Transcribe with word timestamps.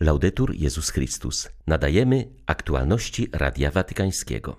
Laudetur 0.00 0.54
Jezus 0.54 0.90
Chrystus. 0.90 1.48
Nadajemy 1.66 2.28
aktualności 2.46 3.28
Radia 3.32 3.70
Watykańskiego. 3.70 4.56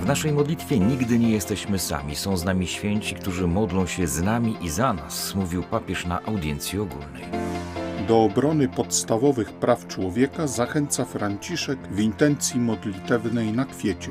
W 0.00 0.06
naszej 0.06 0.32
modlitwie 0.32 0.78
nigdy 0.78 1.18
nie 1.18 1.30
jesteśmy 1.30 1.78
sami. 1.78 2.16
Są 2.16 2.36
z 2.36 2.44
nami 2.44 2.66
święci, 2.66 3.14
którzy 3.14 3.46
modlą 3.46 3.86
się 3.86 4.06
z 4.06 4.22
nami 4.22 4.56
i 4.60 4.70
za 4.70 4.92
nas, 4.92 5.34
mówił 5.34 5.62
papież 5.62 6.06
na 6.06 6.22
audiencji 6.22 6.78
ogólnej. 6.78 7.24
Do 8.08 8.22
obrony 8.22 8.68
podstawowych 8.68 9.52
praw 9.52 9.86
człowieka 9.86 10.46
zachęca 10.46 11.04
Franciszek 11.04 11.78
w 11.90 12.00
intencji 12.00 12.60
modlitewnej 12.60 13.52
na 13.52 13.64
kwiecie. 13.64 14.10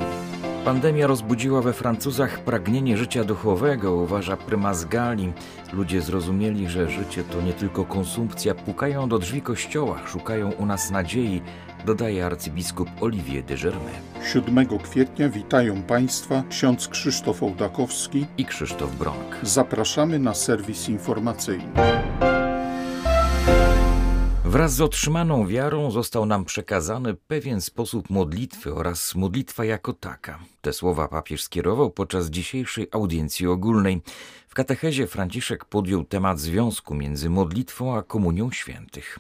Pandemia 0.68 1.08
rozbudziła 1.08 1.62
we 1.62 1.74
Francuzach 1.74 2.40
pragnienie 2.40 2.98
życia 2.98 3.24
duchowego, 3.24 3.94
uważa 3.96 4.38
prymas 4.38 4.86
Gali. 4.86 5.34
Ludzie 5.74 6.02
zrozumieli, 6.02 6.70
że 6.70 6.90
życie 6.90 7.24
to 7.24 7.42
nie 7.42 7.54
tylko 7.54 7.86
konsumpcja, 7.86 8.56
pukają 8.56 9.10
do 9.10 9.20
drzwi 9.20 9.42
kościoła, 9.42 10.00
szukają 10.08 10.52
u 10.52 10.66
nas 10.66 10.92
nadziei, 10.92 11.42
dodaje 11.86 12.26
arcybiskup 12.26 12.90
Olivier 13.02 13.44
de 13.44 13.56
Germain. 13.56 14.02
7 14.34 14.68
kwietnia 14.80 15.30
witają 15.30 15.84
Państwa 15.84 16.44
ksiądz 16.50 16.88
Krzysztof 16.88 17.44
Ołdakowski 17.44 18.26
i 18.38 18.46
Krzysztof 18.46 18.96
Bronk. 18.96 19.38
Zapraszamy 19.44 20.20
na 20.20 20.34
serwis 20.34 20.90
informacyjny. 20.90 22.27
Wraz 24.48 24.74
z 24.74 24.82
otrzymaną 24.82 25.48
wiarą 25.48 25.92
został 25.92 26.26
nam 26.26 26.46
przekazany 26.46 27.14
pewien 27.14 27.62
sposób 27.62 28.10
modlitwy 28.10 28.74
oraz 28.74 29.16
modlitwa 29.16 29.66
jako 29.66 29.94
taka. 29.94 30.40
Te 30.62 30.74
słowa 30.74 31.08
papież 31.08 31.44
skierował 31.44 31.92
podczas 31.92 32.30
dzisiejszej 32.30 32.88
audiencji 32.92 33.48
ogólnej. 33.48 34.02
W 34.48 34.54
katechezie 34.54 35.08
Franciszek 35.08 35.66
podjął 35.66 36.04
temat 36.04 36.40
związku 36.40 36.96
między 36.96 37.30
modlitwą 37.30 37.98
a 37.98 38.04
komunią 38.04 38.52
świętych. 38.52 39.20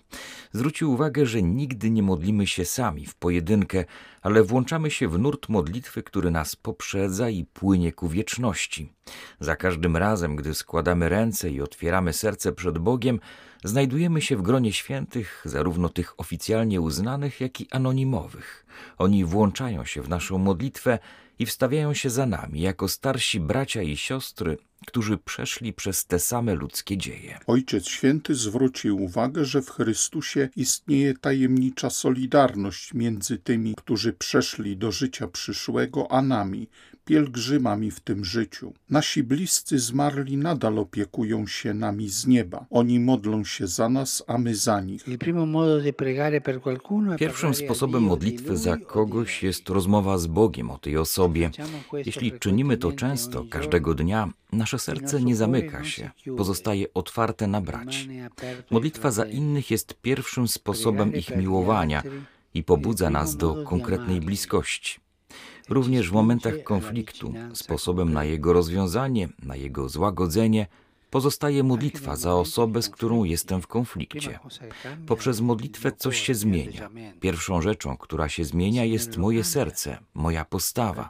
Zwrócił 0.52 0.92
uwagę, 0.92 1.26
że 1.26 1.42
nigdy 1.42 1.90
nie 1.90 2.04
modlimy 2.04 2.48
się 2.48 2.66
sami 2.66 3.06
w 3.06 3.16
pojedynkę, 3.16 3.86
ale 4.22 4.44
włączamy 4.44 4.92
się 4.92 5.08
w 5.08 5.20
nurt 5.20 5.50
modlitwy, 5.50 6.04
który 6.04 6.32
nas 6.32 6.56
poprzedza 6.56 7.30
i 7.30 7.46
płynie 7.46 7.92
ku 7.92 8.08
wieczności. 8.08 8.94
Za 9.40 9.56
każdym 9.56 9.98
razem, 9.98 10.36
gdy 10.36 10.54
składamy 10.54 11.10
ręce 11.10 11.50
i 11.50 11.62
otwieramy 11.62 12.14
serce 12.14 12.52
przed 12.52 12.78
Bogiem, 12.78 13.20
znajdujemy 13.64 14.22
się 14.22 14.38
w 14.38 14.42
gronie 14.42 14.74
świętych, 14.74 15.42
zarówno 15.46 15.90
tych 15.90 16.20
oficjalnie 16.20 16.82
uznanych, 16.82 17.42
jak 17.42 17.62
i 17.62 17.68
anonimowych. 17.72 18.66
Oni 18.98 19.26
włączają 19.26 19.86
się 19.86 20.02
w 20.02 20.10
naszą 20.10 20.38
modlitwę 20.38 21.00
i 21.40 21.46
wstawiają 21.46 21.94
się 21.94 22.10
za 22.10 22.26
nami 22.26 22.62
jako 22.62 22.88
starsi 22.88 23.40
bracia 23.40 23.82
i 23.82 23.98
siostry, 23.98 24.58
którzy 24.86 25.18
przeszli 25.18 25.74
przez 25.74 26.06
te 26.06 26.20
same 26.20 26.56
ludzkie 26.56 26.98
dzieje. 26.98 27.40
Ojciec 27.48 27.88
Święty 27.88 28.36
zwrócił 28.36 29.04
uwagę, 29.04 29.46
że 29.46 29.62
w 29.62 29.70
Chrystusie 29.70 30.50
istnieje 30.56 31.14
tajemnicza 31.14 31.90
solidarność 31.90 32.94
między 32.94 33.38
tymi, 33.38 33.76
którzy 33.76 34.14
przeszli 34.14 34.78
do 34.78 34.92
życia 34.92 35.28
przyszłego, 35.28 36.12
a 36.12 36.22
nami, 36.22 36.68
pielgrzymami 37.08 37.92
w 37.92 38.00
tym 38.00 38.26
życiu. 38.26 38.74
Nasi 38.90 39.24
bliscy 39.24 39.80
zmarli 39.80 40.38
nadal 40.38 40.80
opiekują 40.80 41.48
się 41.48 41.74
nami 41.74 42.10
z 42.10 42.28
nieba. 42.28 42.66
Oni 42.70 43.00
modlą 43.00 43.44
się 43.44 43.68
za 43.68 43.90
nas, 43.90 44.24
a 44.28 44.38
my 44.38 44.56
za 44.56 44.82
nich. 44.82 45.06
Pierwszym 47.18 47.54
sposobem 47.54 48.04
modlitwy 48.04 48.58
za 48.58 48.78
kogoś 48.78 49.44
jest 49.44 49.70
rozmowa 49.70 50.18
z 50.18 50.28
Bogiem 50.28 50.72
o 50.72 50.78
tej 50.78 50.98
osobie. 50.98 51.52
Jeśli 52.06 52.40
czynimy 52.40 52.78
to 52.78 52.92
często, 52.92 53.46
każdego 53.50 53.94
dnia, 53.94 54.30
nasze 54.52 54.80
serce 54.80 55.22
nie 55.22 55.36
zamyka 55.36 55.84
się, 55.84 56.12
pozostaje 56.38 56.94
otwarte 56.94 57.48
na 57.48 57.62
braci. 57.62 58.10
Modlitwa 58.72 59.12
za 59.12 59.26
innych 59.26 59.72
jest 59.72 59.94
pierwszym 60.02 60.48
sposobem 60.48 61.14
ich 61.14 61.36
miłowania 61.36 62.04
i 62.54 62.64
pobudza 62.64 63.10
nas 63.10 63.38
do 63.38 63.64
konkretnej 63.64 64.20
bliskości. 64.22 65.00
Również 65.70 66.10
w 66.10 66.14
momentach 66.14 66.64
konfliktu, 66.64 67.34
sposobem 67.54 68.14
na 68.14 68.24
jego 68.24 68.54
rozwiązanie, 68.54 69.30
na 69.44 69.56
jego 69.56 69.90
złagodzenie, 69.90 70.68
pozostaje 71.10 71.64
modlitwa 71.64 72.16
za 72.16 72.36
osobę, 72.36 72.82
z 72.82 72.90
którą 72.90 73.24
jestem 73.24 73.62
w 73.62 73.68
konflikcie. 73.68 74.40
Poprzez 75.08 75.42
modlitwę 75.42 75.92
coś 75.92 76.20
się 76.20 76.36
zmienia. 76.36 76.90
Pierwszą 77.20 77.62
rzeczą, 77.62 77.98
która 77.98 78.30
się 78.30 78.46
zmienia, 78.46 78.84
jest 78.84 79.18
moje 79.18 79.44
serce, 79.44 79.98
moja 80.14 80.46
postawa. 80.46 81.10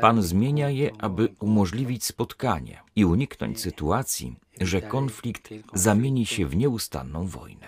Pan 0.00 0.22
zmienia 0.22 0.70
je, 0.70 0.90
aby 0.98 1.28
umożliwić 1.40 2.04
spotkanie 2.04 2.80
i 2.96 3.04
uniknąć 3.04 3.60
sytuacji, 3.60 4.36
że 4.60 4.82
konflikt 4.82 5.50
zamieni 5.74 6.26
się 6.26 6.46
w 6.46 6.56
nieustanną 6.56 7.26
wojnę. 7.26 7.66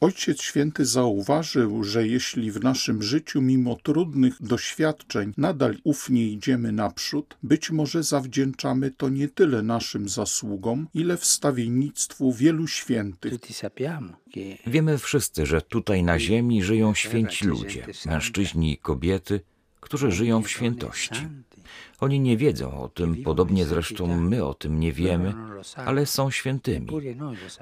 Ojciec 0.00 0.42
Święty 0.42 0.84
zauważył, 0.86 1.84
że 1.84 2.06
jeśli 2.08 2.50
w 2.50 2.62
naszym 2.62 3.02
życiu 3.02 3.42
mimo 3.42 3.76
trudnych 3.82 4.42
doświadczeń 4.42 5.32
nadal 5.36 5.76
ufnie 5.84 6.28
idziemy 6.28 6.72
naprzód, 6.72 7.36
być 7.42 7.70
może 7.70 8.02
zawdzięczamy 8.02 8.90
to 8.90 9.08
nie 9.08 9.28
tyle 9.28 9.62
naszym 9.62 10.08
zasługom, 10.08 10.88
ile 10.94 11.16
wstawiennictwu 11.16 12.32
wielu 12.32 12.66
świętych. 12.66 13.32
Wiemy 14.66 14.98
wszyscy, 14.98 15.46
że 15.46 15.62
tutaj 15.62 16.02
na 16.02 16.18
ziemi 16.18 16.62
żyją 16.62 16.94
święci 16.94 17.44
ludzie, 17.44 17.86
mężczyźni 18.06 18.72
i 18.72 18.78
kobiety, 18.78 19.40
którzy 19.80 20.10
żyją 20.10 20.42
w 20.42 20.50
świętości. 20.50 21.28
Oni 22.00 22.20
nie 22.20 22.36
wiedzą 22.36 22.82
o 22.82 22.88
tym, 22.88 23.22
podobnie 23.22 23.66
zresztą 23.66 24.20
my 24.20 24.44
o 24.44 24.54
tym 24.54 24.80
nie 24.80 24.92
wiemy, 24.92 25.34
ale 25.76 26.06
są 26.06 26.30
świętymi. 26.30 26.88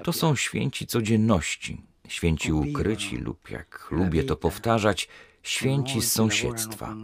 To 0.03 0.13
są 0.13 0.35
święci 0.35 0.87
codzienności, 0.87 1.81
święci 2.07 2.53
ukryci 2.53 3.17
lub, 3.17 3.49
jak 3.49 3.87
lubię 3.91 4.23
to 4.23 4.35
powtarzać, 4.35 5.07
święci 5.43 6.01
z 6.01 6.11
sąsiedztwa. 6.11 6.95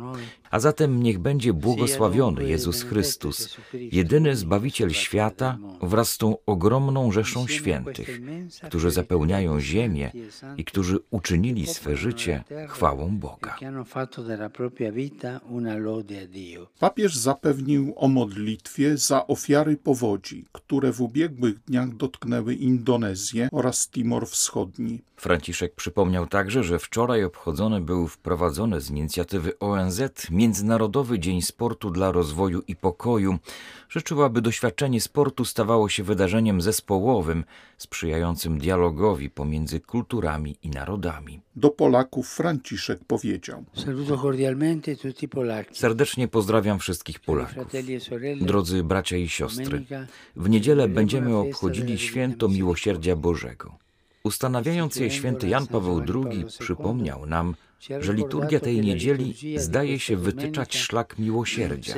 A 0.52 0.60
zatem 0.60 1.04
niech 1.04 1.20
będzie 1.20 1.54
błogosławiony 1.54 2.44
Jezus 2.50 2.84
Chrystus, 2.84 3.58
jedyny 3.74 4.36
Zbawiciel 4.36 4.90
świata, 4.90 5.58
wraz 5.82 6.10
z 6.10 6.18
tą 6.18 6.36
ogromną 6.46 7.12
rzeszą 7.12 7.48
świętych, 7.48 8.22
którzy 8.64 8.92
zapełniają 8.92 9.60
ziemię 9.60 10.12
i 10.58 10.66
którzy 10.66 11.00
uczynili 11.10 11.68
swe 11.68 11.98
życie 11.98 12.44
chwałą 12.68 13.18
Boga. 13.18 13.58
Papież 16.80 17.16
zapewnił 17.16 17.94
o 17.96 18.08
modlitwie 18.08 18.98
za 18.98 19.28
ofiary 19.28 19.78
powodzi, 19.78 20.46
które 20.52 20.92
w 20.92 21.02
ubiegłych 21.02 21.60
dniach 21.60 21.96
dotknęły 21.96 22.56
Indonezję 22.56 23.50
oraz 23.52 23.90
Timor 23.90 24.28
Wschodni. 24.28 25.02
Franciszek 25.16 25.76
przypomniał 25.76 26.28
także, 26.28 26.64
że 26.64 26.80
wczoraj 26.80 27.24
obchodzony 27.24 27.82
był 27.82 28.08
wprowadzony 28.28 28.82
z 28.82 28.90
inicjatywy 28.90 29.60
ONZ 29.60 30.02
Międzynarodowy 30.32 31.20
Dzień 31.20 31.42
Sportu 31.42 31.90
dla 31.90 32.12
Rozwoju 32.12 32.62
i 32.68 32.76
Pokoju. 32.76 33.38
Życzył, 33.90 34.24
aby 34.24 34.42
doświadczenie 34.42 35.02
sportu 35.02 35.46
stawało 35.46 35.90
się 35.90 36.04
wydarzeniem 36.04 36.62
zespołowym, 36.62 37.44
sprzyjającym 37.78 38.58
dialogowi 38.58 39.30
pomiędzy 39.30 39.80
kulturami 39.80 40.56
i 40.64 40.70
narodami. 40.70 41.40
Do 41.56 41.70
Polaków 41.70 42.30
Franciszek 42.30 43.00
powiedział: 43.08 43.64
Serdecznie 45.72 46.28
pozdrawiam 46.28 46.80
wszystkich 46.80 47.20
Polaków. 47.20 47.66
Drodzy 48.42 48.84
bracia 48.84 49.18
i 49.18 49.30
siostry, 49.30 49.86
w 50.36 50.50
niedzielę 50.50 50.88
będziemy 50.88 51.36
obchodzili 51.36 51.98
święto 51.98 52.48
Miłosierdzia 52.48 53.16
Bożego. 53.16 53.76
Ustanawiając 54.24 54.96
je 54.96 55.12
święty 55.12 55.48
Jan 55.48 55.68
Paweł 55.68 56.02
II 56.16 56.46
przypomniał 56.60 57.26
nam, 57.26 57.56
że 58.00 58.14
liturgia 58.14 58.60
tej 58.60 58.82
niedzieli 58.82 59.36
zdaje 59.60 60.00
się 60.00 60.18
wytyczać 60.18 60.78
szlak 60.78 61.20
miłosierdzia, 61.20 61.94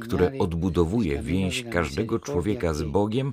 które 0.00 0.32
odbudowuje 0.38 1.22
więź 1.22 1.64
każdego 1.64 2.18
człowieka 2.18 2.74
z 2.74 2.82
Bogiem, 2.82 3.32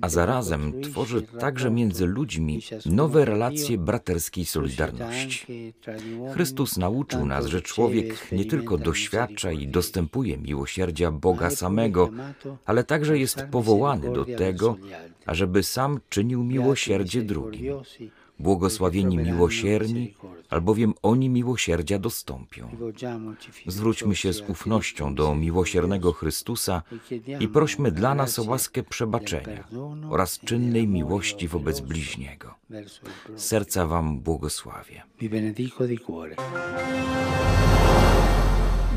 a 0.00 0.08
zarazem 0.08 0.82
tworzy 0.82 1.22
także 1.22 1.70
między 1.70 2.06
ludźmi 2.06 2.60
nowe 2.86 3.24
relacje 3.24 3.78
braterskiej 3.78 4.44
solidarności. 4.44 5.72
Chrystus 6.32 6.76
nauczył 6.76 7.26
nas, 7.26 7.46
że 7.46 7.62
człowiek 7.62 8.32
nie 8.32 8.44
tylko 8.44 8.78
doświadcza 8.78 9.52
i 9.52 9.68
dostępuje 9.68 10.38
miłosierdzia 10.38 11.10
Boga 11.10 11.50
samego, 11.50 12.10
ale 12.64 12.84
także 12.84 13.18
jest 13.18 13.42
powołany 13.50 14.12
do 14.12 14.24
tego, 14.24 14.76
ażeby 15.26 15.62
sam 15.62 16.00
czynił 16.08 16.44
miłosierdzie 16.44 17.22
drugim. 17.22 17.74
Błogosławieni 18.38 19.16
miłosierni, 19.16 20.14
albowiem 20.50 20.94
oni 21.02 21.28
miłosierdzia 21.28 21.98
dostąpią. 21.98 22.68
Zwróćmy 23.66 24.16
się 24.16 24.32
z 24.32 24.40
ufnością 24.40 25.14
do 25.14 25.34
miłosiernego 25.34 26.12
Chrystusa 26.12 26.82
i 27.40 27.48
prośmy 27.48 27.92
dla 27.92 28.14
nas 28.14 28.38
o 28.38 28.42
łaskę 28.42 28.82
przebaczenia 28.82 29.64
oraz 30.10 30.38
czynnej 30.38 30.88
miłości 30.88 31.48
wobec 31.48 31.80
bliźniego. 31.80 32.54
Serca 33.36 33.86
Wam 33.86 34.20
błogosławię. 34.20 35.02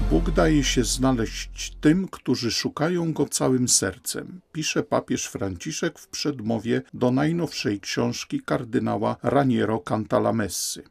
Bóg 0.09 0.31
daje 0.31 0.63
się 0.63 0.83
znaleźć 0.83 1.75
tym, 1.81 2.07
którzy 2.07 2.51
szukają 2.51 3.13
Go 3.13 3.25
całym 3.25 3.67
sercem, 3.67 4.41
pisze 4.51 4.83
papież 4.83 5.25
Franciszek 5.25 5.99
w 5.99 6.07
przedmowie 6.07 6.81
do 6.93 7.11
najnowszej 7.11 7.79
książki 7.79 8.41
kardynała 8.45 9.15
Raniero 9.23 9.79
Cantalamessy 9.79 10.83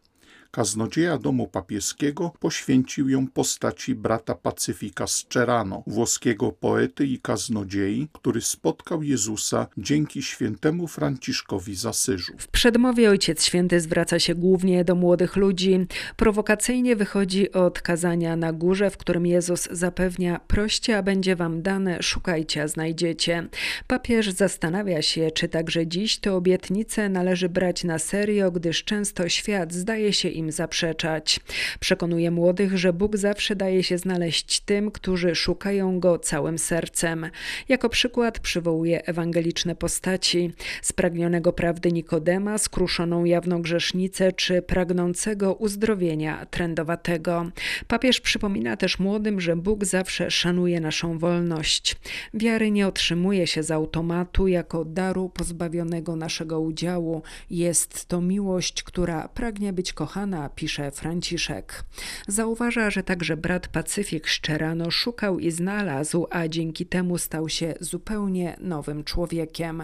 kaznodzieja 0.50 1.18
domu 1.18 1.46
papieskiego 1.48 2.32
poświęcił 2.40 3.08
ją 3.08 3.26
postaci 3.26 3.94
brata 3.94 4.34
Pacyfika 4.34 5.06
z 5.06 5.24
Czerano, 5.28 5.82
włoskiego 5.86 6.52
poety 6.52 7.06
i 7.06 7.18
kaznodziei, 7.18 8.08
który 8.12 8.40
spotkał 8.40 9.02
Jezusa 9.02 9.66
dzięki 9.78 10.22
świętemu 10.22 10.86
Franciszkowi 10.86 11.74
z 11.74 11.86
Asyżu. 11.86 12.32
W 12.38 12.48
przedmowie 12.48 13.10
Ojciec 13.10 13.44
Święty 13.44 13.80
zwraca 13.80 14.18
się 14.18 14.34
głównie 14.34 14.84
do 14.84 14.94
młodych 14.94 15.36
ludzi. 15.36 15.86
Prowokacyjnie 16.16 16.96
wychodzi 16.96 17.52
od 17.52 17.82
kazania 17.82 18.36
na 18.36 18.52
górze, 18.52 18.90
w 18.90 18.96
którym 18.96 19.26
Jezus 19.26 19.68
zapewnia: 19.70 20.40
proście, 20.46 20.98
a 20.98 21.02
będzie 21.02 21.36
wam 21.36 21.62
dane, 21.62 22.02
szukajcie, 22.02 22.62
a 22.62 22.68
znajdziecie. 22.68 23.48
Papież 23.86 24.30
zastanawia 24.30 25.02
się, 25.02 25.30
czy 25.30 25.48
także 25.48 25.86
dziś 25.86 26.18
te 26.18 26.32
obietnice 26.32 27.08
należy 27.08 27.48
brać 27.48 27.84
na 27.84 27.98
serio, 27.98 28.50
gdyż 28.50 28.84
często 28.84 29.28
świat 29.28 29.72
zdaje 29.72 30.12
się 30.12 30.28
im 30.36 30.52
zaprzeczać. 30.52 31.40
Przekonuje 31.80 32.30
młodych, 32.30 32.78
że 32.78 32.92
Bóg 32.92 33.16
zawsze 33.16 33.56
daje 33.56 33.82
się 33.82 33.98
znaleźć 33.98 34.60
tym, 34.60 34.90
którzy 34.90 35.34
szukają 35.34 36.00
Go 36.00 36.18
całym 36.18 36.58
sercem. 36.58 37.30
Jako 37.68 37.88
przykład 37.88 38.38
przywołuje 38.38 39.06
ewangeliczne 39.06 39.74
postaci 39.74 40.52
spragnionego 40.82 41.52
prawdy 41.52 41.92
Nikodema, 41.92 42.58
skruszoną 42.58 43.24
jawną 43.24 43.62
grzesznicę 43.62 44.32
czy 44.32 44.62
pragnącego 44.62 45.54
uzdrowienia 45.54 46.46
trędowatego. 46.46 47.50
Papież 47.88 48.20
przypomina 48.20 48.76
też 48.76 48.98
młodym, 48.98 49.40
że 49.40 49.56
Bóg 49.56 49.84
zawsze 49.84 50.30
szanuje 50.30 50.80
naszą 50.80 51.18
wolność. 51.18 51.96
Wiary 52.34 52.70
nie 52.70 52.86
otrzymuje 52.86 53.46
się 53.46 53.62
z 53.62 53.70
automatu 53.70 54.48
jako 54.48 54.84
daru 54.84 55.28
pozbawionego 55.28 56.16
naszego 56.16 56.60
udziału. 56.60 57.22
Jest 57.50 58.06
to 58.06 58.20
miłość, 58.20 58.82
która 58.82 59.28
pragnie 59.28 59.72
być 59.72 59.92
kochana 59.92 60.25
pisze 60.54 60.90
Franciszek. 60.90 61.84
Zauważa, 62.28 62.90
że 62.90 63.02
także 63.02 63.36
brat 63.36 63.68
Pacyfik 63.68 64.26
Szczerano 64.26 64.90
szukał 64.90 65.38
i 65.38 65.50
znalazł, 65.50 66.26
a 66.30 66.48
dzięki 66.48 66.86
temu 66.86 67.18
stał 67.18 67.48
się 67.48 67.74
zupełnie 67.80 68.56
nowym 68.60 69.04
człowiekiem. 69.04 69.82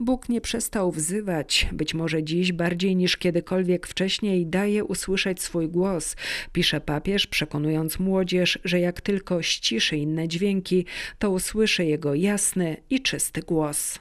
Bóg 0.00 0.28
nie 0.28 0.40
przestał 0.40 0.92
wzywać, 0.92 1.68
być 1.72 1.94
może 1.94 2.22
dziś 2.22 2.52
bardziej 2.52 2.96
niż 2.96 3.16
kiedykolwiek 3.16 3.86
wcześniej 3.86 4.46
daje 4.46 4.84
usłyszeć 4.84 5.42
swój 5.42 5.68
głos, 5.68 6.16
pisze 6.52 6.80
papież, 6.80 7.26
przekonując 7.26 7.98
młodzież, 7.98 8.58
że 8.64 8.80
jak 8.80 9.00
tylko 9.00 9.42
ściszy 9.42 9.96
inne 9.96 10.28
dźwięki, 10.28 10.86
to 11.18 11.30
usłyszy 11.30 11.84
jego 11.84 12.14
jasny 12.14 12.76
i 12.90 13.02
czysty 13.02 13.42
głos 13.42 13.98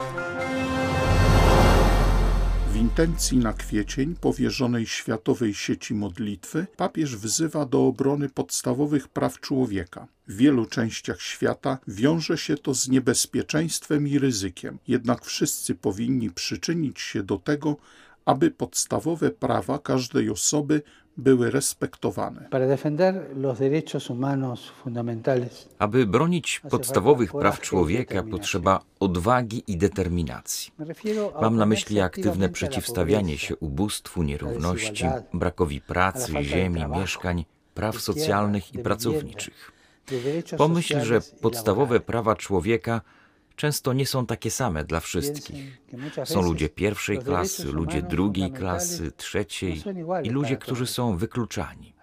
intencji 2.75 3.37
na 3.37 3.53
kwiecień 3.53 4.15
powierzonej 4.15 4.87
Światowej 4.87 5.53
Sieci 5.53 5.93
Modlitwy 5.93 6.67
papież 6.77 7.15
wzywa 7.15 7.65
do 7.65 7.87
obrony 7.87 8.29
podstawowych 8.29 9.07
praw 9.07 9.39
człowieka. 9.39 10.07
W 10.27 10.35
wielu 10.35 10.65
częściach 10.65 11.21
świata 11.21 11.77
wiąże 11.87 12.37
się 12.37 12.57
to 12.57 12.73
z 12.73 12.87
niebezpieczeństwem 12.87 14.07
i 14.07 14.19
ryzykiem, 14.19 14.79
jednak 14.87 15.25
wszyscy 15.25 15.75
powinni 15.75 16.29
przyczynić 16.29 16.99
się 16.99 17.23
do 17.23 17.37
tego, 17.37 17.77
aby 18.25 18.51
podstawowe 18.51 19.31
prawa 19.31 19.79
każdej 19.79 20.29
osoby 20.29 20.81
były 21.19 21.51
respektowane. 21.51 22.49
Aby 25.79 26.05
bronić 26.05 26.61
podstawowych 26.69 27.31
praw 27.31 27.61
człowieka 27.61 28.23
potrzeba 28.23 28.81
odwagi 28.99 29.63
i 29.67 29.77
determinacji. 29.77 30.71
Mam 31.41 31.55
na 31.55 31.65
myśli 31.65 31.99
aktywne 31.99 32.49
przeciwstawianie 32.49 33.37
się 33.37 33.55
ubóstwu, 33.55 34.23
nierówności, 34.23 35.05
brakowi 35.33 35.81
pracy, 35.81 36.33
ziemi, 36.41 36.85
mieszkań, 36.87 37.45
praw 37.73 38.01
socjalnych 38.01 38.73
i 38.75 38.79
pracowniczych. 38.79 39.71
Pomyśl, 40.57 41.01
że 41.01 41.21
podstawowe 41.41 41.99
prawa 41.99 42.35
człowieka 42.35 43.01
często 43.59 43.93
nie 43.93 44.05
są 44.05 44.25
takie 44.25 44.51
same 44.51 44.83
dla 44.83 44.99
wszystkich. 44.99 45.81
Są 46.23 46.41
ludzie 46.41 46.69
pierwszej 46.69 47.19
klasy, 47.19 47.71
ludzie 47.71 48.01
drugiej 48.01 48.51
klasy, 48.51 49.11
trzeciej 49.11 49.83
i 50.23 50.29
ludzie, 50.29 50.57
którzy 50.57 50.87
są 50.87 51.17
wykluczani. 51.17 51.93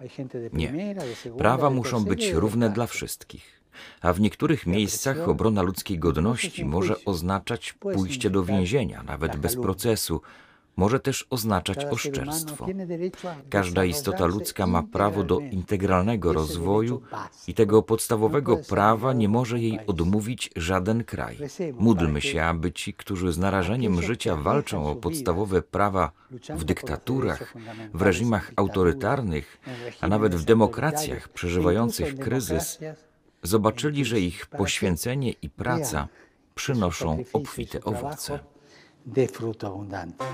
Nie. 0.53 0.97
Prawa 1.39 1.71
muszą 1.71 2.05
być 2.05 2.31
równe 2.33 2.71
dla 2.71 2.87
wszystkich. 2.87 3.63
A 4.01 4.13
w 4.13 4.21
niektórych 4.21 4.67
miejscach 4.67 5.29
obrona 5.29 5.63
ludzkiej 5.63 5.99
godności 5.99 6.65
może 6.65 7.05
oznaczać 7.05 7.73
pójście 7.73 8.31
do 8.31 8.45
więzienia, 8.45 9.03
nawet 9.03 9.37
bez 9.37 9.57
procesu, 9.57 10.21
może 10.77 11.01
też 11.01 11.27
oznaczać 11.31 11.85
oszczerstwo. 11.85 12.67
Każda 13.51 13.85
istota 13.85 14.27
ludzka 14.27 14.67
ma 14.67 14.83
prawo 14.83 15.23
do 15.23 15.39
integralnego 15.39 16.33
rozwoju 16.33 17.03
i 17.47 17.55
tego 17.55 17.83
podstawowego 17.83 18.57
prawa 18.57 19.13
nie 19.13 19.29
może 19.29 19.61
jej 19.61 19.87
odmówić 19.87 20.51
żaden 20.57 21.05
kraj. 21.05 21.39
Módlmy 21.73 22.21
się, 22.21 22.43
aby 22.43 22.73
ci, 22.73 22.95
którzy 22.95 23.33
z 23.33 23.39
narażeniem 23.39 24.03
życia 24.03 24.37
walczą 24.37 24.87
o 24.87 24.97
podstawowe 24.97 25.63
prawa 25.63 26.11
w 26.57 26.65
dyktaturach, 26.65 27.55
w 27.95 28.03
reżimach 28.03 28.53
autorytarnych, 28.57 29.59
a 30.01 30.09
nawet 30.09 30.35
w 30.35 30.45
demokracjach 30.45 31.29
przeżywających 31.29 32.19
kryzys, 32.19 32.79
zobaczyli, 33.43 34.05
że 34.05 34.21
ich 34.21 34.47
poświęcenie 34.47 35.33
i 35.43 35.51
praca 35.51 36.09
przynoszą 36.55 37.25
obfite 37.33 37.85
owoce 37.85 38.39
de 39.07 39.27
fruto 39.27 39.67
abundante. 39.67 40.25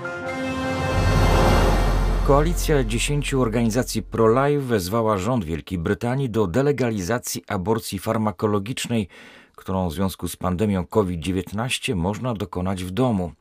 Koalicja 2.27 2.83
dziesięciu 2.83 3.41
organizacji 3.41 4.03
pro-life 4.03 4.61
wezwała 4.61 5.17
rząd 5.17 5.45
Wielkiej 5.45 5.77
Brytanii 5.77 6.29
do 6.29 6.47
delegalizacji 6.47 7.43
aborcji 7.47 7.99
farmakologicznej, 7.99 9.07
którą 9.55 9.89
w 9.89 9.93
związku 9.93 10.27
z 10.27 10.35
pandemią 10.35 10.85
COVID-19 10.85 11.95
można 11.95 12.33
dokonać 12.33 12.83
w 12.83 12.91
domu. 12.91 13.31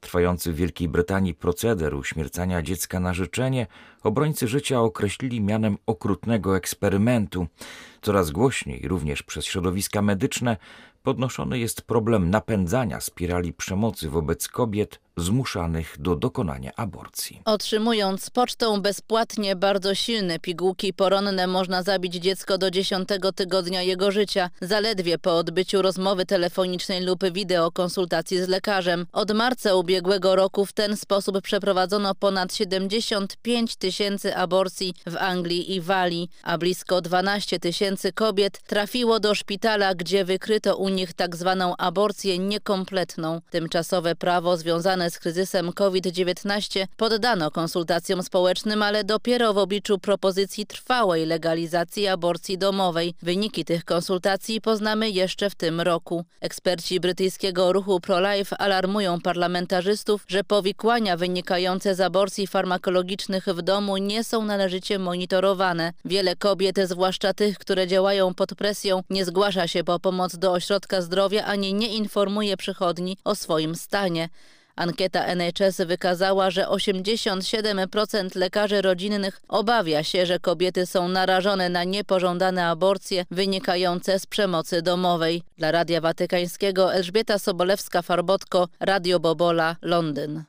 Trwający 0.00 0.52
w 0.52 0.56
Wielkiej 0.56 0.88
Brytanii 0.88 1.34
proceder 1.34 1.94
uśmiercania 1.94 2.62
dziecka 2.62 3.00
na 3.00 3.14
życzenie 3.14 3.66
obrońcy 4.02 4.48
życia 4.48 4.80
określili 4.80 5.40
mianem 5.40 5.78
okrutnego 5.86 6.56
eksperymentu. 6.56 7.46
Coraz 8.02 8.30
głośniej, 8.30 8.88
również 8.88 9.22
przez 9.22 9.44
środowiska 9.44 10.02
medyczne, 10.02 10.56
podnoszony 11.02 11.58
jest 11.58 11.82
problem 11.82 12.30
napędzania 12.30 13.00
spirali 13.00 13.52
przemocy 13.52 14.10
wobec 14.10 14.48
kobiet 14.48 15.00
zmuszanych 15.20 15.96
do 15.98 16.16
dokonania 16.16 16.70
aborcji. 16.76 17.42
Otrzymując 17.44 18.30
pocztą 18.30 18.82
bezpłatnie 18.82 19.56
bardzo 19.56 19.94
silne 19.94 20.38
pigułki 20.38 20.92
poronne 20.92 21.46
można 21.46 21.82
zabić 21.82 22.14
dziecko 22.14 22.58
do 22.58 22.70
dziesiątego 22.70 23.32
tygodnia 23.32 23.82
jego 23.82 24.10
życia, 24.10 24.50
zaledwie 24.60 25.18
po 25.18 25.36
odbyciu 25.36 25.82
rozmowy 25.82 26.26
telefonicznej 26.26 27.02
lub 27.04 27.32
wideokonsultacji 27.32 28.42
z 28.44 28.48
lekarzem. 28.48 29.06
Od 29.12 29.32
marca 29.32 29.74
ubiegłego 29.74 30.36
roku 30.36 30.66
w 30.66 30.72
ten 30.72 30.96
sposób 30.96 31.40
przeprowadzono 31.42 32.14
ponad 32.14 32.54
75 32.54 33.76
tysięcy 33.76 34.36
aborcji 34.36 34.94
w 35.06 35.16
Anglii 35.16 35.74
i 35.74 35.80
Walii, 35.80 36.28
a 36.42 36.58
blisko 36.58 37.00
12 37.00 37.58
tysięcy 37.58 38.12
kobiet 38.12 38.62
trafiło 38.62 39.20
do 39.20 39.34
szpitala, 39.34 39.94
gdzie 39.94 40.24
wykryto 40.24 40.76
u 40.76 40.88
nich 40.88 41.12
tak 41.12 41.36
zwaną 41.36 41.76
aborcję 41.76 42.38
niekompletną. 42.38 43.40
Tymczasowe 43.50 44.14
prawo 44.14 44.56
związane 44.56 45.09
z 45.10 45.18
kryzysem 45.18 45.72
COVID-19 45.72 46.86
poddano 46.96 47.50
konsultacjom 47.50 48.22
społecznym, 48.22 48.82
ale 48.82 49.04
dopiero 49.04 49.54
w 49.54 49.58
obliczu 49.58 49.98
propozycji 49.98 50.66
trwałej 50.66 51.26
legalizacji 51.26 52.06
aborcji 52.08 52.58
domowej. 52.58 53.14
Wyniki 53.22 53.64
tych 53.64 53.84
konsultacji 53.84 54.60
poznamy 54.60 55.10
jeszcze 55.10 55.50
w 55.50 55.54
tym 55.54 55.80
roku. 55.80 56.24
Eksperci 56.40 57.00
brytyjskiego 57.00 57.72
ruchu 57.72 58.00
pro-life 58.00 58.56
alarmują 58.58 59.20
parlamentarzystów, 59.20 60.24
że 60.28 60.44
powikłania 60.44 61.16
wynikające 61.16 61.94
z 61.94 62.00
aborcji 62.00 62.46
farmakologicznych 62.46 63.44
w 63.44 63.62
domu 63.62 63.96
nie 63.96 64.24
są 64.24 64.44
należycie 64.44 64.98
monitorowane. 64.98 65.92
Wiele 66.04 66.36
kobiet, 66.36 66.76
zwłaszcza 66.84 67.34
tych, 67.34 67.58
które 67.58 67.86
działają 67.86 68.34
pod 68.34 68.54
presją, 68.54 69.02
nie 69.10 69.24
zgłasza 69.24 69.68
się 69.68 69.84
po 69.84 70.00
pomoc 70.00 70.36
do 70.36 70.52
ośrodka 70.52 71.02
zdrowia 71.02 71.44
ani 71.44 71.74
nie 71.74 71.88
informuje 71.96 72.56
przychodni 72.56 73.16
o 73.24 73.34
swoim 73.34 73.74
stanie. 73.74 74.28
Ankieta 74.76 75.24
NHS 75.24 75.80
wykazała, 75.86 76.50
że 76.50 76.64
87% 76.64 78.36
lekarzy 78.36 78.82
rodzinnych 78.82 79.40
obawia 79.48 80.02
się, 80.02 80.26
że 80.26 80.38
kobiety 80.38 80.86
są 80.86 81.08
narażone 81.08 81.68
na 81.68 81.84
niepożądane 81.84 82.66
aborcje 82.66 83.24
wynikające 83.30 84.18
z 84.18 84.26
przemocy 84.26 84.82
domowej. 84.82 85.42
Dla 85.58 85.70
Radia 85.70 86.00
Watykańskiego 86.00 86.94
Elżbieta 86.94 87.36
Sobolewska-Farbotko, 87.36 88.66
Radio 88.80 89.20
Bobola, 89.20 89.76
Londyn. 89.82 90.42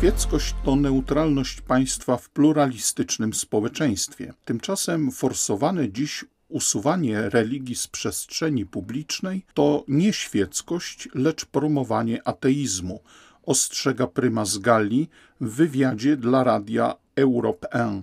Świeckość 0.00 0.54
to 0.64 0.76
neutralność 0.76 1.60
państwa 1.60 2.16
w 2.16 2.28
pluralistycznym 2.28 3.34
społeczeństwie. 3.34 4.32
Tymczasem 4.44 5.10
forsowane 5.10 5.92
dziś 5.92 6.24
usuwanie 6.50 7.30
religii 7.30 7.74
z 7.74 7.86
przestrzeni 7.88 8.66
publicznej 8.66 9.44
to 9.54 9.84
nie 9.88 10.12
świeckość, 10.12 11.08
lecz 11.14 11.44
promowanie 11.44 12.28
ateizmu, 12.28 13.00
ostrzega 13.42 14.06
prymas 14.06 14.58
Galli 14.58 15.08
w 15.40 15.48
wywiadzie 15.48 16.16
dla 16.16 16.44
radia 16.44 16.94
Europe 17.16 17.68
1. 17.74 18.02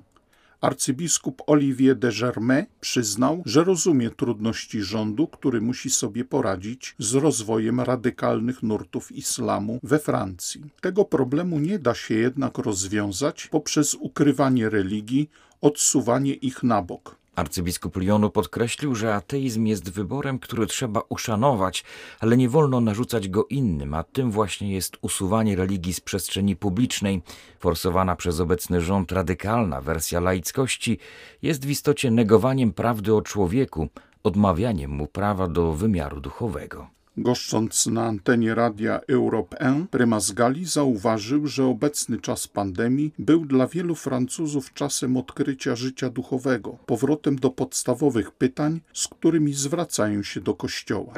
Arcybiskup 0.62 1.44
Olivier 1.48 1.96
de 1.96 2.12
Germain 2.12 2.66
przyznał, 2.80 3.44
że 3.46 3.64
rozumie 3.64 4.10
trudności 4.10 4.82
rządu, 4.82 5.28
który 5.28 5.62
musi 5.62 5.90
sobie 5.90 6.26
poradzić 6.26 6.96
z 7.00 7.14
rozwojem 7.14 7.82
radykalnych 7.82 8.64
nurtów 8.64 9.12
islamu 9.12 9.80
we 9.84 10.00
Francji. 10.00 10.64
Tego 10.82 11.06
problemu 11.06 11.60
nie 11.60 11.80
da 11.80 11.96
się 11.96 12.16
jednak 12.16 12.58
rozwiązać 12.58 13.48
poprzez 13.48 13.94
ukrywanie 13.94 14.70
religii, 14.70 15.30
odsuwanie 15.62 16.34
ich 16.34 16.64
na 16.64 16.82
bok. 16.82 17.16
Arcybiskup 17.38 17.98
Lyonu 17.98 18.30
podkreślił, 18.30 18.96
że 18.96 19.16
ateizm 19.16 19.66
jest 19.66 19.92
wyborem, 19.92 20.40
który 20.40 20.68
trzeba 20.68 21.02
uszanować, 21.10 21.84
ale 22.20 22.38
nie 22.38 22.50
wolno 22.50 22.82
narzucać 22.82 23.30
go 23.30 23.46
innym, 23.46 23.94
a 23.94 24.04
tym 24.04 24.32
właśnie 24.32 24.74
jest 24.74 24.98
usuwanie 25.02 25.56
religii 25.56 25.94
z 25.94 26.00
przestrzeni 26.00 26.56
publicznej. 26.56 27.22
Forsowana 27.60 28.16
przez 28.16 28.40
obecny 28.40 28.82
rząd 28.82 29.12
radykalna 29.12 29.82
wersja 29.82 30.20
laickości 30.20 31.00
jest 31.42 31.66
w 31.66 31.70
istocie 31.70 32.12
negowaniem 32.12 32.74
prawdy 32.74 33.16
o 33.16 33.22
człowieku, 33.22 33.88
odmawianiem 34.24 34.92
mu 34.92 35.08
prawa 35.08 35.48
do 35.48 35.74
wymiaru 35.74 36.22
duchowego. 36.22 36.97
Goszcząc 37.18 37.88
na 37.88 38.06
antenie 38.06 38.56
radia 38.56 39.00
Europe 39.10 39.58
1, 39.60 39.88
prymas 39.88 40.32
Gali 40.32 40.66
zauważył, 40.66 41.48
że 41.48 41.66
obecny 41.66 42.18
czas 42.18 42.48
pandemii 42.48 43.14
był 43.20 43.46
dla 43.46 43.68
wielu 43.68 43.96
Francuzów 43.96 44.74
czasem 44.74 45.18
odkrycia 45.18 45.76
życia 45.76 46.10
duchowego, 46.10 46.78
powrotem 46.86 47.36
do 47.36 47.50
podstawowych 47.50 48.32
pytań, 48.32 48.82
z 48.94 49.08
którymi 49.08 49.54
zwracają 49.54 50.24
się 50.24 50.42
do 50.42 50.54
Kościoła. 50.54 51.14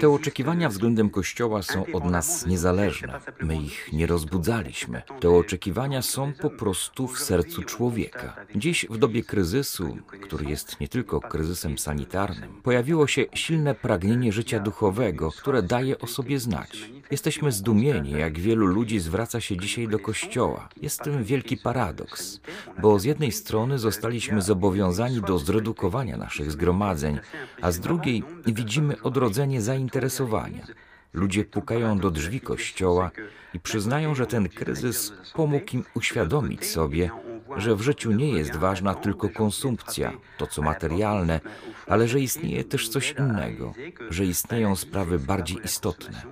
Te 0.00 0.08
oczekiwania 0.08 0.68
względem 0.68 1.10
Kościoła 1.10 1.62
są 1.62 1.86
od 1.92 2.04
nas 2.04 2.46
niezależne. 2.46 3.20
My 3.40 3.56
ich 3.56 3.92
nie 3.92 4.06
rozbudzaliśmy. 4.06 5.02
Te 5.20 5.30
oczekiwania 5.30 6.02
są 6.02 6.32
po 6.32 6.50
prostu 6.50 7.08
w 7.08 7.18
sercu 7.18 7.62
człowieka. 7.62 8.36
Dziś, 8.54 8.86
w 8.90 8.98
dobie 8.98 9.22
kryzysu, 9.22 9.98
który 10.22 10.44
jest 10.44 10.80
nie 10.80 10.88
tylko 10.88 11.20
kryzysem 11.20 11.78
sanitarnym, 11.78 12.62
pojawiło 12.62 13.06
się 13.06 13.24
silne 13.34 13.74
pragnienie 13.74 14.32
życia 14.32 14.60
duchowego, 14.60 15.30
które 15.30 15.62
daje 15.62 15.98
o 15.98 16.06
sobie 16.06 16.40
znać. 16.40 16.90
Jesteśmy 17.10 17.52
zdumieni, 17.52 18.10
jak 18.10 18.38
wielu 18.38 18.66
ludzi 18.66 18.98
zwraca 18.98 19.40
się 19.40 19.56
dzisiaj 19.56 19.88
do 19.88 19.98
Kościoła. 19.98 20.68
Jest 20.82 21.02
tym 21.02 21.24
wielki 21.24 21.56
paradoks, 21.56 22.40
bo 22.82 22.98
z 22.98 23.04
jednej 23.04 23.32
strony 23.32 23.78
zostaliśmy 23.78 24.42
zobowiązani 24.42 25.20
do 25.20 25.38
zredukowania 25.38 26.16
naszych 26.16 26.50
zgromadzeń, 26.52 27.18
a 27.62 27.72
z 27.72 27.80
drugiej 27.80 28.24
widzimy 28.54 29.02
odrodzenie 29.02 29.62
zainteresowania. 29.62 30.66
Ludzie 31.12 31.44
pukają 31.44 31.98
do 31.98 32.10
drzwi 32.10 32.40
kościoła 32.40 33.10
i 33.54 33.60
przyznają, 33.60 34.14
że 34.14 34.26
ten 34.26 34.48
kryzys 34.48 35.12
pomógł 35.34 35.76
im 35.76 35.84
uświadomić 35.94 36.66
sobie, 36.66 37.10
że 37.56 37.76
w 37.76 37.80
życiu 37.80 38.12
nie 38.12 38.30
jest 38.30 38.56
ważna 38.56 38.94
tylko 38.94 39.28
konsumpcja, 39.28 40.12
to 40.38 40.46
co 40.46 40.62
materialne, 40.62 41.40
ale 41.86 42.08
że 42.08 42.20
istnieje 42.20 42.64
też 42.64 42.88
coś 42.88 43.14
innego, 43.18 43.74
że 44.10 44.24
istnieją 44.24 44.76
sprawy 44.76 45.18
bardziej 45.18 45.58
istotne. 45.64 46.22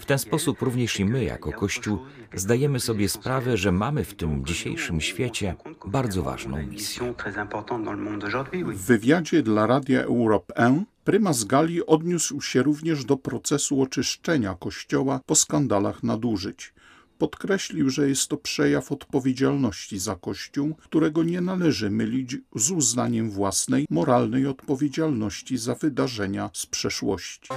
W 0.00 0.04
ten 0.04 0.18
sposób 0.18 0.62
również 0.62 1.00
i 1.00 1.04
my, 1.04 1.24
jako 1.24 1.52
Kościół, 1.52 1.98
zdajemy 2.34 2.80
sobie 2.80 3.08
sprawę, 3.08 3.56
że 3.56 3.72
mamy 3.72 4.04
w 4.04 4.14
tym 4.14 4.46
dzisiejszym 4.46 5.00
świecie 5.00 5.54
bardzo 5.86 6.22
ważną 6.22 6.62
misję. 6.62 7.14
W 8.74 8.86
wywiadzie 8.86 9.42
dla 9.42 9.66
Radia 9.66 10.02
Europe 10.02 10.54
1 10.58 10.84
Prymas 11.06 11.44
Gali 11.44 11.86
odniósł 11.86 12.40
się 12.40 12.62
również 12.62 13.04
do 13.04 13.16
procesu 13.16 13.82
oczyszczenia 13.82 14.54
Kościoła 14.54 15.20
po 15.26 15.34
skandalach 15.34 16.02
nadużyć. 16.02 16.74
Podkreślił, 17.18 17.90
że 17.90 18.08
jest 18.08 18.28
to 18.28 18.36
przejaw 18.36 18.92
odpowiedzialności 18.92 19.98
za 19.98 20.16
Kościół, 20.16 20.74
którego 20.74 21.22
nie 21.22 21.40
należy 21.40 21.90
mylić 21.90 22.36
z 22.54 22.70
uznaniem 22.70 23.30
własnej 23.30 23.86
moralnej 23.90 24.46
odpowiedzialności 24.46 25.58
za 25.58 25.74
wydarzenia 25.74 26.50
z 26.52 26.66
przeszłości. 26.66 27.48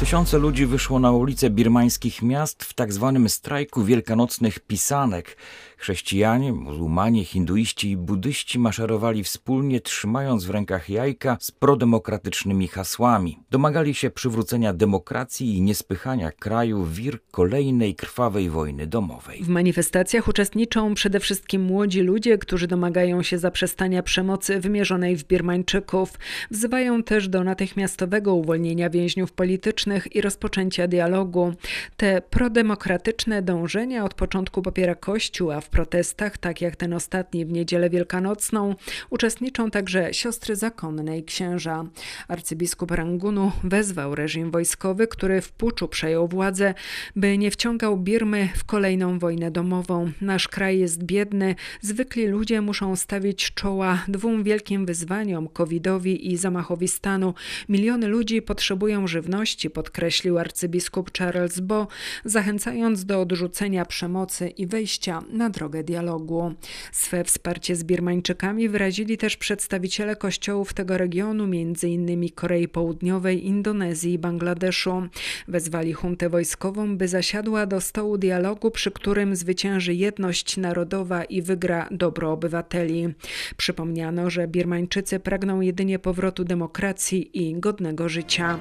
Tysiące 0.00 0.38
ludzi 0.38 0.66
wyszło 0.66 0.98
na 0.98 1.12
ulice 1.12 1.50
birmańskich 1.50 2.22
miast 2.22 2.64
w 2.64 2.74
tak 2.74 2.92
zwanym 2.92 3.28
strajku 3.28 3.84
wielkanocnych 3.84 4.60
pisanek. 4.60 5.36
Chrześcijanie, 5.80 6.52
muzułmanie, 6.52 7.24
hinduiści 7.24 7.90
i 7.90 7.96
buddyści 7.96 8.58
maszerowali 8.58 9.24
wspólnie, 9.24 9.80
trzymając 9.80 10.44
w 10.44 10.50
rękach 10.50 10.90
jajka 10.90 11.36
z 11.40 11.50
prodemokratycznymi 11.50 12.68
hasłami. 12.68 13.38
Domagali 13.50 13.94
się 13.94 14.10
przywrócenia 14.10 14.72
demokracji 14.72 15.56
i 15.56 15.62
niespychania 15.62 16.30
kraju 16.32 16.84
wir 16.84 17.18
kolejnej 17.30 17.94
krwawej 17.94 18.50
wojny 18.50 18.86
domowej. 18.86 19.44
W 19.44 19.48
manifestacjach 19.48 20.28
uczestniczą 20.28 20.94
przede 20.94 21.20
wszystkim 21.20 21.62
młodzi 21.62 22.00
ludzie, 22.00 22.38
którzy 22.38 22.66
domagają 22.66 23.22
się 23.22 23.38
zaprzestania 23.38 24.02
przemocy 24.02 24.60
wymierzonej 24.60 25.16
w 25.16 25.24
Birmańczyków. 25.24 26.18
Wzywają 26.50 27.02
też 27.02 27.28
do 27.28 27.44
natychmiastowego 27.44 28.34
uwolnienia 28.34 28.90
więźniów 28.90 29.32
politycznych 29.32 30.16
i 30.16 30.20
rozpoczęcia 30.20 30.88
dialogu. 30.88 31.54
Te 31.96 32.22
prodemokratyczne 32.30 33.42
dążenia 33.42 34.04
od 34.04 34.14
początku 34.14 34.62
popiera 34.62 34.94
Kościół, 34.94 35.50
a 35.50 35.60
w 35.60 35.69
protestach, 35.70 36.38
tak 36.38 36.60
jak 36.60 36.76
ten 36.76 36.92
ostatni 36.92 37.46
w 37.46 37.52
niedzielę 37.52 37.90
wielkanocną, 37.90 38.74
uczestniczą 39.10 39.70
także 39.70 40.14
siostry 40.14 40.56
zakonne 40.56 41.18
i 41.18 41.24
księża. 41.24 41.84
Arcybiskup 42.28 42.90
Rangunu 42.90 43.52
wezwał 43.64 44.14
reżim 44.14 44.50
wojskowy, 44.50 45.06
który 45.06 45.40
w 45.40 45.52
puczu 45.52 45.88
przejął 45.88 46.28
władzę, 46.28 46.74
by 47.16 47.38
nie 47.38 47.50
wciągał 47.50 47.96
Birmy 47.96 48.48
w 48.56 48.64
kolejną 48.64 49.18
wojnę 49.18 49.50
domową. 49.50 50.12
Nasz 50.20 50.48
kraj 50.48 50.78
jest 50.78 51.02
biedny, 51.02 51.54
zwykli 51.80 52.26
ludzie 52.26 52.60
muszą 52.60 52.96
stawić 52.96 53.54
czoła 53.54 54.04
dwóm 54.08 54.42
wielkim 54.42 54.86
wyzwaniom 54.86 55.48
covidowi 55.48 56.32
i 56.32 56.36
zamachowi 56.36 56.88
stanu. 56.88 57.34
Miliony 57.68 58.06
ludzi 58.06 58.42
potrzebują 58.42 59.06
żywności, 59.06 59.70
podkreślił 59.70 60.38
arcybiskup 60.38 61.10
Charles 61.18 61.60
Bo, 61.60 61.88
zachęcając 62.24 63.04
do 63.04 63.20
odrzucenia 63.20 63.84
przemocy 63.84 64.48
i 64.48 64.66
wejścia 64.66 65.22
na 65.32 65.50
drogę 65.60 65.84
dialogu. 65.84 66.54
Swe 66.92 67.24
wsparcie 67.24 67.76
z 67.76 67.84
Birmańczykami 67.84 68.68
wyrazili 68.68 69.18
też 69.18 69.36
przedstawiciele 69.36 70.16
kościołów 70.16 70.72
tego 70.72 70.98
regionu, 70.98 71.44
m.in. 71.44 72.28
Korei 72.34 72.68
Południowej, 72.68 73.46
Indonezji 73.46 74.12
i 74.12 74.18
Bangladeszu. 74.18 75.02
Wezwali 75.48 75.92
huntę 75.92 76.28
wojskową, 76.28 76.96
by 76.96 77.08
zasiadła 77.08 77.66
do 77.66 77.80
stołu 77.80 78.18
dialogu, 78.18 78.70
przy 78.70 78.90
którym 78.90 79.36
zwycięży 79.36 79.94
jedność 79.94 80.56
narodowa 80.56 81.24
i 81.24 81.42
wygra 81.42 81.88
dobro 81.90 82.32
obywateli. 82.32 83.14
Przypomniano, 83.56 84.30
że 84.30 84.48
Birmańczycy 84.48 85.20
pragną 85.20 85.60
jedynie 85.60 85.98
powrotu 85.98 86.44
demokracji 86.44 87.30
i 87.32 87.60
godnego 87.60 88.08
życia. 88.08 88.58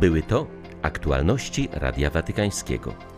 Były 0.00 0.22
to 0.22 0.46
aktualności 0.82 1.68
Radia 1.72 2.10
Watykańskiego. 2.10 3.17